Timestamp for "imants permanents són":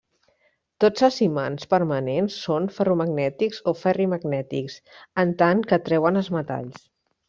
1.25-2.67